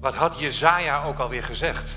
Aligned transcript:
Wat 0.00 0.14
had 0.14 0.38
Jezaja 0.38 1.04
ook 1.04 1.18
alweer 1.18 1.44
gezegd? 1.44 1.90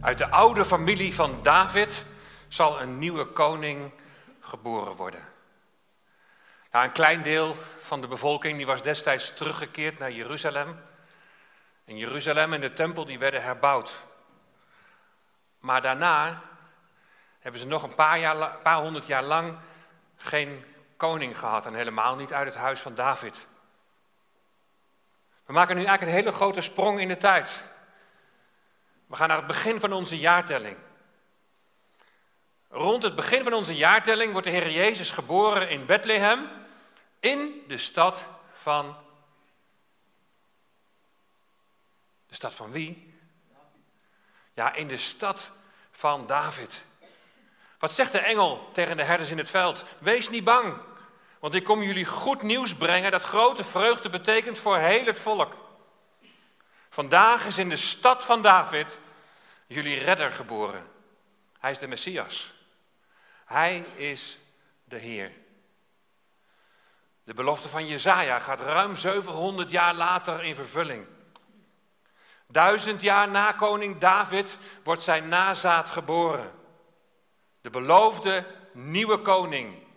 Uit 0.00 0.18
de 0.18 0.30
oude 0.30 0.64
familie 0.64 1.14
van 1.14 1.42
David 1.42 2.04
zal 2.48 2.80
een 2.80 2.98
nieuwe 2.98 3.24
koning 3.24 3.92
geboren 4.40 4.96
worden. 4.96 5.20
Nou, 6.70 6.84
een 6.84 6.92
klein 6.92 7.22
deel 7.22 7.56
van 7.80 8.00
de 8.00 8.06
bevolking 8.06 8.56
die 8.56 8.66
was 8.66 8.82
destijds 8.82 9.32
teruggekeerd 9.32 9.98
naar 9.98 10.12
Jeruzalem. 10.12 10.80
En 11.84 11.96
Jeruzalem 11.96 12.52
en 12.52 12.60
de 12.60 12.72
tempel 12.72 13.04
die 13.04 13.18
werden 13.18 13.42
herbouwd. 13.42 14.04
Maar 15.58 15.82
daarna 15.82 16.42
hebben 17.38 17.60
ze 17.60 17.66
nog 17.66 17.82
een 17.82 17.94
paar, 17.94 18.18
jaar, 18.18 18.56
paar 18.62 18.80
honderd 18.80 19.06
jaar 19.06 19.22
lang 19.22 19.58
geen 20.16 20.64
koning 20.96 21.38
gehad. 21.38 21.66
En 21.66 21.74
helemaal 21.74 22.16
niet 22.16 22.32
uit 22.32 22.46
het 22.46 22.56
huis 22.56 22.80
van 22.80 22.94
David. 22.94 23.46
We 25.46 25.52
maken 25.52 25.76
nu 25.76 25.84
eigenlijk 25.84 26.16
een 26.16 26.24
hele 26.24 26.36
grote 26.36 26.60
sprong 26.60 27.00
in 27.00 27.08
de 27.08 27.16
tijd. 27.16 27.62
We 29.06 29.16
gaan 29.16 29.28
naar 29.28 29.36
het 29.36 29.46
begin 29.46 29.80
van 29.80 29.92
onze 29.92 30.18
jaartelling. 30.18 30.76
Rond 32.68 33.02
het 33.02 33.14
begin 33.14 33.42
van 33.42 33.52
onze 33.52 33.74
jaartelling 33.74 34.32
wordt 34.32 34.46
de 34.46 34.52
Heer 34.52 34.70
Jezus 34.70 35.10
geboren 35.10 35.68
in 35.68 35.86
Bethlehem, 35.86 36.48
in 37.20 37.64
de 37.68 37.78
stad 37.78 38.26
van. 38.54 38.96
De 42.26 42.34
stad 42.34 42.54
van 42.54 42.70
wie? 42.70 43.14
Ja, 44.54 44.74
in 44.74 44.88
de 44.88 44.96
stad 44.96 45.50
van 45.90 46.26
David. 46.26 46.82
Wat 47.78 47.92
zegt 47.92 48.12
de 48.12 48.18
engel 48.18 48.70
tegen 48.72 48.96
de 48.96 49.02
herders 49.02 49.30
in 49.30 49.38
het 49.38 49.50
veld? 49.50 49.84
Wees 49.98 50.28
niet 50.28 50.44
bang, 50.44 50.78
want 51.42 51.54
ik 51.54 51.64
kom 51.64 51.82
jullie 51.82 52.04
goed 52.04 52.42
nieuws 52.42 52.74
brengen 52.74 53.10
dat 53.10 53.22
grote 53.22 53.64
vreugde 53.64 54.10
betekent 54.10 54.58
voor 54.58 54.78
heel 54.78 55.04
het 55.04 55.18
volk. 55.18 55.56
Vandaag 56.90 57.46
is 57.46 57.58
in 57.58 57.68
de 57.68 57.76
stad 57.76 58.24
van 58.24 58.42
David 58.42 58.98
jullie 59.66 59.98
redder 59.98 60.32
geboren. 60.32 60.86
Hij 61.58 61.70
is 61.70 61.78
de 61.78 61.86
Messias. 61.86 62.52
Hij 63.44 63.84
is 63.94 64.38
de 64.84 64.96
Heer. 64.96 65.32
De 67.24 67.34
belofte 67.34 67.68
van 67.68 67.86
Jezaja 67.86 68.38
gaat 68.38 68.60
ruim 68.60 68.96
700 68.96 69.70
jaar 69.70 69.94
later 69.94 70.42
in 70.44 70.54
vervulling. 70.54 71.06
Duizend 72.46 73.00
jaar 73.00 73.28
na 73.28 73.52
koning 73.52 73.98
David 73.98 74.58
wordt 74.82 75.02
zijn 75.02 75.28
nazaat 75.28 75.90
geboren. 75.90 76.52
De 77.60 77.70
beloofde 77.70 78.46
nieuwe 78.72 79.18
koning, 79.18 79.90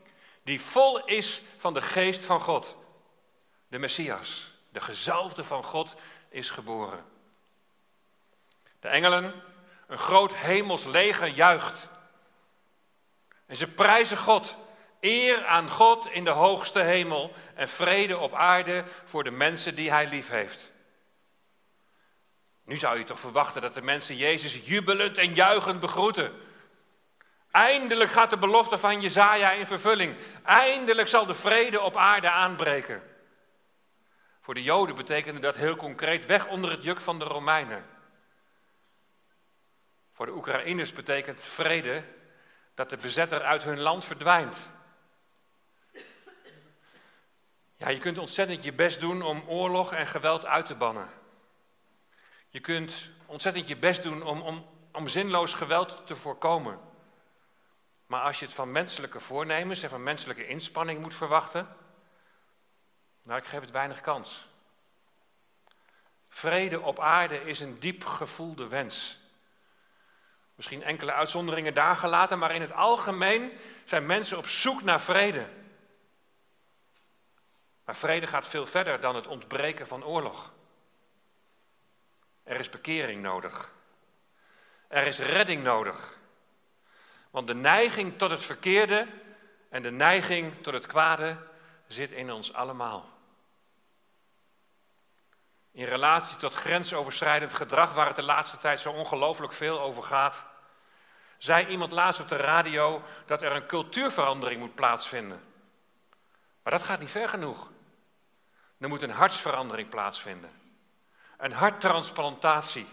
die 0.46 0.62
vol 0.62 1.06
is 1.06 1.42
van 1.58 1.74
de 1.74 1.82
geest 1.82 2.26
van 2.26 2.40
God. 2.40 2.76
De 3.68 3.78
Messias, 3.78 4.54
de 4.72 4.82
gezalfde 4.82 5.44
van 5.44 5.64
God, 5.64 5.96
is 6.30 6.50
geboren. 6.50 7.06
De 8.80 8.88
engelen, 8.88 9.34
een 9.88 9.98
groot 9.98 10.36
hemels 10.36 10.84
leger, 10.84 11.28
juicht. 11.28 11.90
En 13.46 13.56
ze 13.56 13.68
prijzen 13.68 14.18
God. 14.18 14.56
Eer 15.00 15.46
aan 15.46 15.70
God 15.70 16.08
in 16.08 16.24
de 16.24 16.30
hoogste 16.30 16.80
hemel 16.80 17.34
en 17.56 17.70
vrede 17.70 18.18
op 18.18 18.34
aarde 18.34 18.84
voor 19.06 19.24
de 19.24 19.32
mensen 19.32 19.76
die 19.76 19.92
hij 19.92 20.08
lief 20.08 20.28
heeft. 20.28 20.72
Nu 22.64 22.78
zou 22.78 22.98
je 22.98 23.04
toch 23.04 23.20
verwachten 23.20 23.62
dat 23.62 23.74
de 23.74 23.82
mensen 23.82 24.16
Jezus 24.16 24.62
jubelend 24.64 25.18
en 25.18 25.34
juichend 25.34 25.80
begroeten. 25.80 26.34
Eindelijk 27.56 28.12
gaat 28.12 28.30
de 28.30 28.38
belofte 28.38 28.78
van 28.78 29.02
Jezaja 29.02 29.52
in 29.52 29.68
vervulling. 29.68 30.16
Eindelijk 30.44 31.08
zal 31.08 31.26
de 31.26 31.34
vrede 31.34 31.82
op 31.82 31.98
aarde 31.98 32.30
aanbreken. 32.30 33.04
Voor 34.42 34.54
de 34.54 34.64
Joden 34.64 34.96
betekende 34.96 35.40
dat 35.40 35.56
heel 35.56 35.76
concreet 35.76 36.26
weg 36.26 36.48
onder 36.48 36.72
het 36.72 36.84
juk 36.84 37.02
van 37.02 37.20
de 37.20 37.26
Romeinen. 37.26 37.86
Voor 40.14 40.26
de 40.26 40.32
Oekraïners 40.32 40.94
betekent 40.94 41.44
vrede 41.44 42.04
dat 42.74 42.90
de 42.90 42.98
bezetter 42.98 43.42
uit 43.42 43.64
hun 43.64 43.80
land 43.80 44.06
verdwijnt. 44.06 44.58
Ja, 47.76 47.90
je 47.90 48.00
kunt 48.00 48.18
ontzettend 48.18 48.64
je 48.64 48.74
best 48.74 49.00
doen 49.00 49.22
om 49.22 49.44
oorlog 49.48 49.94
en 49.94 50.08
geweld 50.08 50.46
uit 50.46 50.66
te 50.66 50.76
bannen. 50.76 51.10
Je 52.50 52.60
kunt 52.60 53.10
ontzettend 53.26 53.68
je 53.68 53.78
best 53.78 54.04
doen 54.04 54.24
om, 54.24 54.42
om, 54.42 54.66
om 54.92 55.08
zinloos 55.08 55.54
geweld 55.54 56.02
te 56.06 56.16
voorkomen. 56.16 56.94
Maar 58.06 58.22
als 58.22 58.40
je 58.40 58.46
het 58.46 58.54
van 58.54 58.72
menselijke 58.72 59.20
voornemens 59.20 59.84
en 59.84 59.90
van 59.90 60.04
menselijke 60.04 60.48
inspanning 60.48 61.00
moet 61.00 61.16
verwachten, 61.16 61.76
nou, 63.24 63.40
ik 63.40 63.48
geef 63.48 63.62
het 63.62 63.72
weinig 63.72 64.02
kans. 64.02 64.48
Vrede 66.28 66.82
op 66.82 67.00
aarde 67.00 67.42
is 67.42 67.60
een 67.60 67.80
diep 67.80 68.06
gevoelde 68.06 68.68
wens. 68.68 69.20
Misschien 70.56 70.84
enkele 70.84 71.14
uitzonderingen 71.14 71.74
daar 71.74 71.96
gelaten, 71.96 72.40
maar 72.40 72.56
in 72.56 72.62
het 72.62 72.72
algemeen 72.72 73.52
zijn 73.86 74.06
mensen 74.06 74.38
op 74.38 74.48
zoek 74.48 74.82
naar 74.82 75.02
vrede. 75.02 75.48
Maar 77.86 77.96
vrede 77.96 78.28
gaat 78.28 78.48
veel 78.48 78.66
verder 78.66 79.00
dan 79.00 79.16
het 79.16 79.28
ontbreken 79.28 79.88
van 79.88 80.04
oorlog. 80.04 80.54
Er 82.44 82.60
is 82.60 82.70
bekering 82.70 83.22
nodig. 83.22 83.74
Er 84.88 85.08
is 85.08 85.20
redding 85.20 85.64
nodig. 85.64 86.18
Want 87.36 87.48
de 87.48 87.56
neiging 87.56 88.18
tot 88.18 88.32
het 88.32 88.44
verkeerde 88.44 89.08
en 89.70 89.82
de 89.82 89.92
neiging 89.92 90.54
tot 90.62 90.74
het 90.74 90.86
kwade 90.86 91.38
zit 91.88 92.12
in 92.12 92.32
ons 92.32 92.54
allemaal. 92.54 93.10
In 95.72 95.86
relatie 95.86 96.38
tot 96.38 96.54
grensoverschrijdend 96.54 97.54
gedrag, 97.54 97.94
waar 97.94 98.08
het 98.08 98.16
de 98.16 98.24
laatste 98.24 98.58
tijd 98.58 98.80
zo 98.80 98.92
ongelooflijk 98.92 99.54
veel 99.54 99.80
over 99.80 100.04
gaat, 100.04 100.46
zei 101.38 101.66
iemand 101.66 101.92
laatst 101.92 102.22
op 102.22 102.30
de 102.30 102.36
radio 102.36 103.02
dat 103.26 103.42
er 103.42 103.52
een 103.52 103.66
cultuurverandering 103.66 104.60
moet 104.62 104.76
plaatsvinden. 104.76 105.44
Maar 106.64 106.74
dat 106.74 106.84
gaat 106.84 107.00
niet 107.00 107.12
ver 107.12 107.30
genoeg. 107.30 107.72
Er 108.78 108.88
moet 108.88 109.02
een 109.02 109.10
hartsverandering 109.10 109.90
plaatsvinden. 109.90 110.52
Een 111.38 111.54
harttransplantatie. 111.54 112.88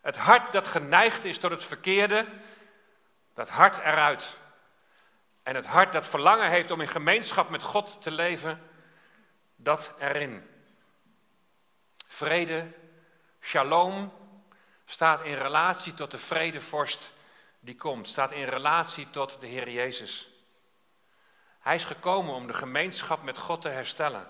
Het 0.00 0.16
hart 0.16 0.52
dat 0.52 0.66
geneigd 0.66 1.24
is 1.24 1.38
tot 1.38 1.50
het 1.50 1.64
verkeerde, 1.64 2.26
dat 3.34 3.48
hart 3.48 3.76
eruit. 3.76 4.36
En 5.42 5.54
het 5.54 5.66
hart 5.66 5.92
dat 5.92 6.06
verlangen 6.06 6.48
heeft 6.48 6.70
om 6.70 6.80
in 6.80 6.88
gemeenschap 6.88 7.48
met 7.48 7.62
God 7.62 8.02
te 8.02 8.10
leven, 8.10 8.70
dat 9.56 9.92
erin. 9.98 10.50
Vrede, 12.08 12.66
shalom, 13.40 14.12
staat 14.84 15.24
in 15.24 15.34
relatie 15.34 15.94
tot 15.94 16.10
de 16.10 16.18
vredevorst 16.18 17.12
die 17.60 17.76
komt, 17.76 18.08
staat 18.08 18.32
in 18.32 18.44
relatie 18.44 19.10
tot 19.10 19.40
de 19.40 19.46
Heer 19.46 19.70
Jezus. 19.70 20.28
Hij 21.60 21.74
is 21.74 21.84
gekomen 21.84 22.34
om 22.34 22.46
de 22.46 22.54
gemeenschap 22.54 23.22
met 23.22 23.38
God 23.38 23.60
te 23.60 23.68
herstellen. 23.68 24.28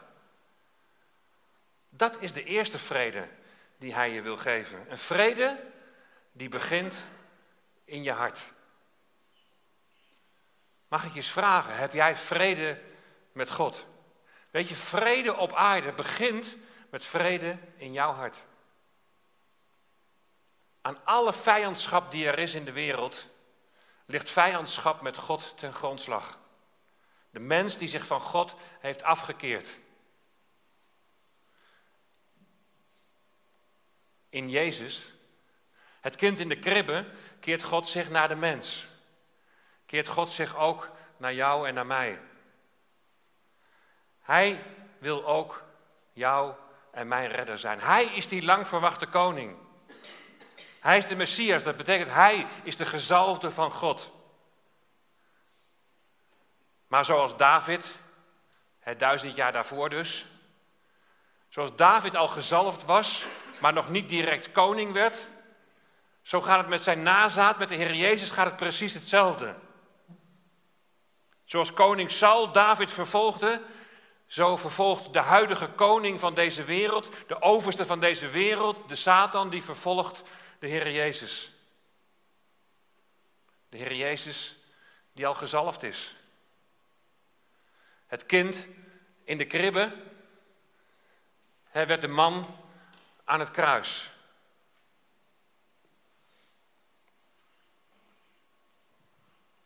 Dat 1.88 2.16
is 2.18 2.32
de 2.32 2.44
eerste 2.44 2.78
vrede 2.78 3.28
die 3.76 3.94
Hij 3.94 4.10
je 4.10 4.22
wil 4.22 4.36
geven. 4.36 4.86
Een 4.88 4.98
vrede 4.98 5.64
die 6.32 6.48
begint 6.48 6.94
in 7.84 8.02
je 8.02 8.12
hart. 8.12 8.52
Mag 10.92 11.04
ik 11.04 11.10
je 11.10 11.16
eens 11.16 11.30
vragen, 11.30 11.76
heb 11.76 11.92
jij 11.92 12.16
vrede 12.16 12.80
met 13.32 13.50
God? 13.50 13.86
Weet 14.50 14.68
je, 14.68 14.74
vrede 14.74 15.36
op 15.36 15.52
aarde 15.52 15.92
begint 15.92 16.56
met 16.90 17.04
vrede 17.04 17.58
in 17.76 17.92
jouw 17.92 18.12
hart. 18.12 18.44
Aan 20.80 21.04
alle 21.04 21.32
vijandschap 21.32 22.10
die 22.10 22.26
er 22.26 22.38
is 22.38 22.54
in 22.54 22.64
de 22.64 22.72
wereld 22.72 23.28
ligt 24.06 24.30
vijandschap 24.30 25.00
met 25.00 25.16
God 25.16 25.58
ten 25.58 25.74
grondslag. 25.74 26.38
De 27.30 27.40
mens 27.40 27.78
die 27.78 27.88
zich 27.88 28.06
van 28.06 28.20
God 28.20 28.54
heeft 28.80 29.02
afgekeerd. 29.02 29.78
In 34.28 34.50
Jezus, 34.50 35.12
het 36.00 36.16
kind 36.16 36.38
in 36.38 36.48
de 36.48 36.58
kribbe, 36.58 37.06
keert 37.40 37.62
God 37.62 37.86
zich 37.86 38.10
naar 38.10 38.28
de 38.28 38.34
mens. 38.34 38.90
Keert 39.92 40.08
God 40.08 40.30
zich 40.30 40.56
ook 40.56 40.90
naar 41.16 41.34
jou 41.34 41.68
en 41.68 41.74
naar 41.74 41.86
mij. 41.86 42.20
Hij 44.22 44.62
wil 44.98 45.26
ook 45.26 45.62
jou 46.12 46.54
en 46.90 47.08
mijn 47.08 47.30
redder 47.30 47.58
zijn. 47.58 47.80
Hij 47.80 48.04
is 48.04 48.28
die 48.28 48.42
lang 48.42 48.68
verwachte 48.68 49.06
koning. 49.06 49.56
Hij 50.80 50.98
is 50.98 51.06
de 51.06 51.16
Messias, 51.16 51.62
dat 51.62 51.76
betekent 51.76 52.10
hij 52.10 52.46
is 52.62 52.76
de 52.76 52.86
gezalfde 52.86 53.50
van 53.50 53.70
God. 53.70 54.10
Maar 56.86 57.04
zoals 57.04 57.36
David, 57.36 57.96
het 58.80 58.98
duizend 58.98 59.36
jaar 59.36 59.52
daarvoor 59.52 59.90
dus, 59.90 60.26
zoals 61.48 61.76
David 61.76 62.16
al 62.16 62.28
gezalfd 62.28 62.84
was, 62.84 63.24
maar 63.60 63.72
nog 63.72 63.88
niet 63.88 64.08
direct 64.08 64.52
koning 64.52 64.92
werd, 64.92 65.28
zo 66.22 66.40
gaat 66.40 66.58
het 66.58 66.68
met 66.68 66.82
zijn 66.82 67.02
nazaat, 67.02 67.58
met 67.58 67.68
de 67.68 67.74
Heer 67.74 67.94
Jezus 67.94 68.30
gaat 68.30 68.46
het 68.46 68.56
precies 68.56 68.94
hetzelfde. 68.94 69.54
Zoals 71.52 71.72
koning 71.72 72.10
Saul 72.10 72.52
David 72.52 72.90
vervolgde, 72.90 73.62
Zo 74.26 74.56
vervolgt 74.56 75.12
de 75.12 75.18
huidige 75.18 75.68
koning 75.68 76.20
van 76.20 76.34
deze 76.34 76.64
wereld, 76.64 77.10
de 77.26 77.42
overste 77.42 77.86
van 77.86 78.00
deze 78.00 78.28
wereld, 78.28 78.88
de 78.88 78.96
Satan, 78.96 79.50
die 79.50 79.62
vervolgt 79.62 80.22
de 80.58 80.66
Heer 80.66 80.90
Jezus. 80.90 81.52
De 83.68 83.76
Heer 83.76 83.94
Jezus 83.94 84.56
die 85.12 85.26
al 85.26 85.34
gezalfd 85.34 85.82
is. 85.82 86.14
Het 88.06 88.26
kind 88.26 88.66
in 89.24 89.38
de 89.38 89.46
kribbe, 89.46 89.92
hij 91.68 91.86
werd 91.86 92.00
de 92.00 92.08
man 92.08 92.58
aan 93.24 93.40
het 93.40 93.50
kruis. 93.50 94.12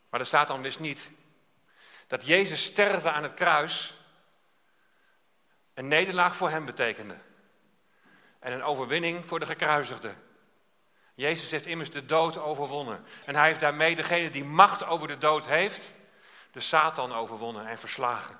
Maar 0.09 0.19
de 0.19 0.25
Satan 0.25 0.61
wist 0.61 0.79
niet 0.79 1.09
dat 2.07 2.25
Jezus 2.25 2.63
sterven 2.63 3.13
aan 3.13 3.23
het 3.23 3.33
kruis 3.33 3.97
een 5.73 5.87
nederlaag 5.87 6.35
voor 6.35 6.49
hem 6.49 6.65
betekende. 6.65 7.17
En 8.39 8.53
een 8.53 8.63
overwinning 8.63 9.25
voor 9.25 9.39
de 9.39 9.45
gekruisigde. 9.45 10.13
Jezus 11.15 11.51
heeft 11.51 11.65
immers 11.65 11.91
de 11.91 12.05
dood 12.05 12.37
overwonnen. 12.37 13.05
En 13.25 13.35
hij 13.35 13.47
heeft 13.47 13.59
daarmee 13.59 13.95
degene 13.95 14.29
die 14.29 14.43
macht 14.43 14.85
over 14.85 15.07
de 15.07 15.17
dood 15.17 15.47
heeft, 15.47 15.93
de 16.51 16.59
Satan 16.59 17.13
overwonnen 17.13 17.67
en 17.67 17.77
verslagen. 17.77 18.39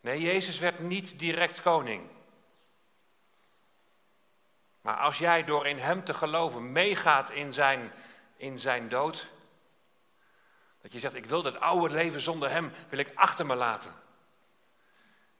Nee, 0.00 0.20
Jezus 0.20 0.58
werd 0.58 0.78
niet 0.78 1.18
direct 1.18 1.62
koning. 1.62 2.10
Maar 4.80 4.96
als 4.96 5.18
jij 5.18 5.44
door 5.44 5.66
in 5.66 5.78
Hem 5.78 6.04
te 6.04 6.14
geloven 6.14 6.72
meegaat 6.72 7.30
in 7.30 7.52
zijn, 7.52 7.92
in 8.36 8.58
zijn 8.58 8.88
dood, 8.88 9.30
dat 10.84 10.92
je 10.92 10.98
zegt, 10.98 11.14
ik 11.14 11.26
wil 11.26 11.42
dat 11.42 11.60
oude 11.60 11.94
leven 11.94 12.20
zonder 12.20 12.50
Hem, 12.50 12.72
wil 12.88 12.98
ik 12.98 13.10
achter 13.14 13.46
me 13.46 13.54
laten. 13.54 13.94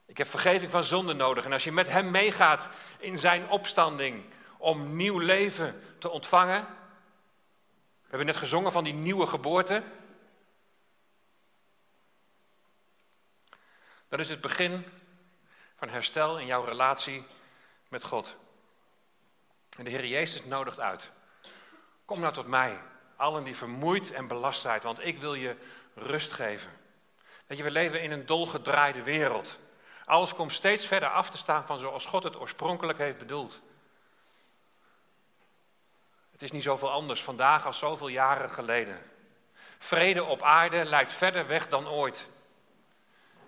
Ik 0.05 0.17
heb 0.17 0.27
vergeving 0.27 0.71
van 0.71 0.83
zonde 0.83 1.13
nodig. 1.13 1.45
En 1.45 1.51
als 1.51 1.63
je 1.63 1.71
met 1.71 1.87
Hem 1.87 2.11
meegaat 2.11 2.69
in 2.99 3.17
Zijn 3.17 3.49
opstanding 3.49 4.23
om 4.57 4.95
nieuw 4.95 5.19
leven 5.19 5.81
te 5.99 6.09
ontvangen. 6.09 6.61
We 6.61 8.09
hebben 8.09 8.25
net 8.25 8.35
gezongen 8.35 8.71
van 8.71 8.83
die 8.83 8.93
nieuwe 8.93 9.27
geboorte. 9.27 9.83
Dat 14.07 14.19
is 14.19 14.29
het 14.29 14.41
begin 14.41 14.85
van 15.75 15.89
herstel 15.89 16.39
in 16.39 16.45
jouw 16.45 16.63
relatie 16.63 17.25
met 17.87 18.03
God. 18.03 18.35
En 19.77 19.83
de 19.83 19.89
Heer 19.89 20.05
Jezus 20.05 20.45
nodigt 20.45 20.79
uit. 20.79 21.11
Kom 22.05 22.19
nou 22.19 22.33
tot 22.33 22.47
mij, 22.47 22.79
allen 23.15 23.43
die 23.43 23.55
vermoeid 23.55 24.11
en 24.11 24.27
belast 24.27 24.61
zijn, 24.61 24.81
want 24.81 25.05
ik 25.05 25.19
wil 25.19 25.33
je 25.33 25.55
rust 25.93 26.31
geven. 26.31 26.71
Weet 27.47 27.57
je, 27.57 27.63
we 27.63 27.71
leven 27.71 28.01
in 28.01 28.11
een 28.11 28.25
dolgedraaide 28.25 29.03
wereld. 29.03 29.59
Alles 30.05 30.33
komt 30.33 30.53
steeds 30.53 30.85
verder 30.85 31.09
af 31.09 31.29
te 31.29 31.37
staan 31.37 31.65
van 31.65 31.79
zoals 31.79 32.05
God 32.05 32.23
het 32.23 32.39
oorspronkelijk 32.39 32.97
heeft 32.97 33.17
bedoeld. 33.17 33.61
Het 36.31 36.41
is 36.41 36.51
niet 36.51 36.63
zoveel 36.63 36.91
anders 36.91 37.23
vandaag 37.23 37.65
als 37.65 37.77
zoveel 37.77 38.07
jaren 38.07 38.49
geleden. 38.49 39.11
Vrede 39.77 40.23
op 40.23 40.41
aarde 40.41 40.85
lijkt 40.85 41.13
verder 41.13 41.47
weg 41.47 41.69
dan 41.69 41.87
ooit. 41.87 42.29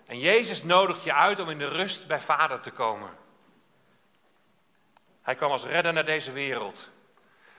En 0.06 0.18
Jezus 0.18 0.62
nodigt 0.62 1.02
je 1.04 1.12
uit 1.12 1.40
om 1.40 1.50
in 1.50 1.58
de 1.58 1.68
rust 1.68 2.06
bij 2.06 2.20
Vader 2.20 2.60
te 2.60 2.70
komen. 2.70 3.10
Hij 5.22 5.34
kwam 5.34 5.50
als 5.50 5.64
redder 5.64 5.92
naar 5.92 6.04
deze 6.04 6.32
wereld. 6.32 6.88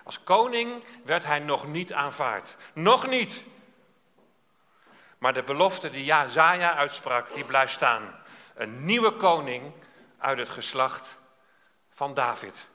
Als 0.04 0.24
koning 0.24 0.84
werd 1.04 1.24
hij 1.24 1.40
nog 1.40 1.68
niet 1.68 1.94
aanvaard. 1.94 2.56
Nog 2.74 3.08
niet. 3.08 3.44
Maar 5.18 5.34
de 5.34 5.44
belofte 5.44 5.92
die 5.92 6.04
Jazaja 6.04 6.76
uitsprak, 6.76 7.34
die 7.34 7.44
blijft 7.44 7.74
staan. 7.74 8.16
Een 8.56 8.86
nieuwe 8.86 9.12
koning 9.12 9.74
uit 10.18 10.38
het 10.38 10.50
geslacht 10.50 11.18
van 11.90 12.14
David. 12.14 12.69